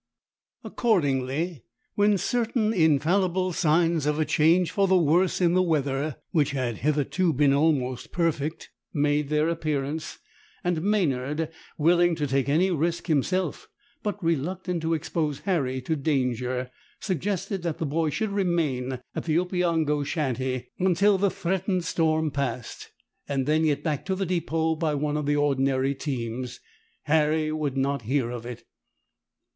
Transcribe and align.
Accordingly, 0.63 1.61
when 1.93 2.17
certain 2.17 2.73
infallible 2.73 3.53
signs 3.53 4.07
of 4.07 4.17
a 4.17 4.25
change 4.25 4.71
for 4.71 4.87
the 4.87 4.97
worse 4.97 5.39
in 5.39 5.53
the 5.53 5.61
weather, 5.61 6.15
which 6.31 6.53
had 6.53 6.77
hitherto 6.77 7.31
been 7.31 7.53
almost 7.53 8.11
perfect, 8.11 8.71
made 8.91 9.29
their 9.29 9.47
appearance, 9.47 10.17
and 10.63 10.81
Maynard, 10.81 11.51
willing 11.77 12.15
to 12.15 12.25
take 12.25 12.49
any 12.49 12.71
risk 12.71 13.05
himself, 13.05 13.69
but 14.01 14.23
reluctant 14.23 14.81
to 14.81 14.95
expose 14.95 15.41
Harry 15.41 15.79
to 15.83 15.95
danger, 15.95 16.71
suggested 16.99 17.61
that 17.61 17.77
the 17.77 17.85
boy 17.85 18.09
should 18.09 18.31
remain 18.31 19.01
at 19.13 19.25
the 19.25 19.37
Opeongo 19.37 20.03
shanty 20.03 20.71
until 20.79 21.19
the 21.19 21.29
threatened 21.29 21.83
storm 21.85 22.31
passed, 22.31 22.89
and 23.29 23.45
then 23.45 23.65
get 23.65 23.83
back 23.83 24.03
to 24.05 24.15
the 24.15 24.25
depot 24.25 24.75
by 24.75 24.95
one 24.95 25.15
of 25.15 25.27
the 25.27 25.35
ordinary 25.35 25.93
teams, 25.93 26.59
Harry 27.03 27.51
would 27.51 27.77
not 27.77 28.01
hear 28.01 28.31
of 28.31 28.47
it. 28.47 28.63